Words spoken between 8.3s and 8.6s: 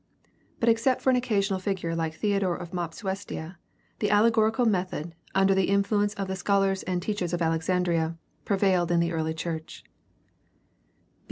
pre